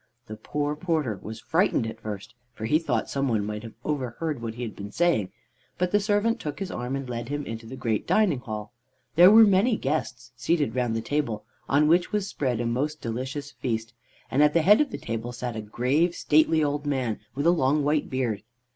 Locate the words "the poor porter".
0.25-1.19